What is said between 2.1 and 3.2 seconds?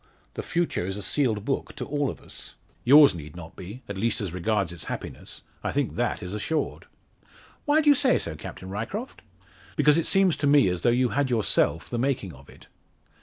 us." "Yours